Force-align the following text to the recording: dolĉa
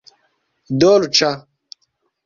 dolĉa 0.85 1.31